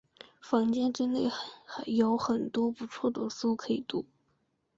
[0.41, 1.31] 坊间真的
[1.85, 4.03] 有很多不错的书可以读